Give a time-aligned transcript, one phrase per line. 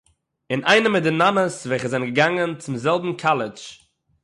[0.51, 3.63] אינאיינעם מיט די נאָנעס וועלכע זענען געגאַנגען צום זעלבן קאַלעדזש